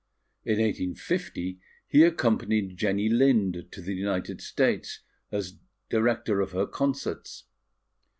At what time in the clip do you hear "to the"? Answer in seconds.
3.69-3.93